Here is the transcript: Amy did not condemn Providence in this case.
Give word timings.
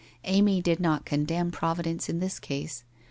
Amy 0.23 0.63
did 0.63 0.79
not 0.79 1.05
condemn 1.05 1.51
Providence 1.51 2.09
in 2.09 2.17
this 2.19 2.39
case. 2.39 2.83